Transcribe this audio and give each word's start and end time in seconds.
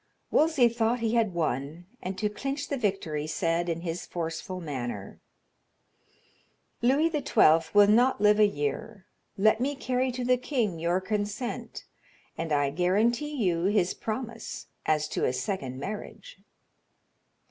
Wolsey 0.31 0.67
thought 0.67 1.01
he 1.01 1.13
had 1.13 1.31
won, 1.35 1.85
and 2.01 2.17
to 2.17 2.27
clinch 2.27 2.69
the 2.69 2.75
victory 2.75 3.27
said, 3.27 3.69
in 3.69 3.81
his 3.81 4.03
forceful 4.07 4.59
manner: 4.59 5.21
"Louis 6.81 7.11
XII 7.11 7.69
will 7.71 7.85
not 7.85 8.19
live 8.19 8.39
a 8.39 8.47
year; 8.47 9.05
let 9.37 9.61
me 9.61 9.75
carry 9.75 10.11
to 10.13 10.23
the 10.25 10.37
king 10.37 10.79
your 10.79 11.01
consent, 11.01 11.85
and 12.35 12.51
I 12.51 12.71
guarantee 12.71 13.31
you 13.35 13.65
his 13.65 13.93
promise 13.93 14.65
as 14.87 15.07
to 15.09 15.23
a 15.23 15.31
second 15.33 15.77
marriage." 15.79 16.39